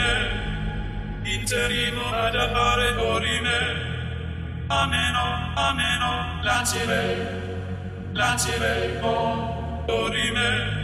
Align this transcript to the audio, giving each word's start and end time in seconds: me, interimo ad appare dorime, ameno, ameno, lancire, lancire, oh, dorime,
me, 0.00 1.30
interimo 1.36 2.02
ad 2.12 2.34
appare 2.34 2.94
dorime, 2.94 3.58
ameno, 4.68 5.52
ameno, 5.54 6.40
lancire, 6.42 8.10
lancire, 8.12 8.98
oh, 9.02 9.82
dorime, 9.86 10.79